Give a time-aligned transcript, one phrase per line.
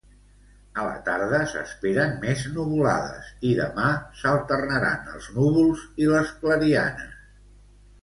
[0.77, 3.93] A la tarda s'esperen més nuvolades, i demà
[4.23, 7.19] s'alternaran els núvols i les clarianes.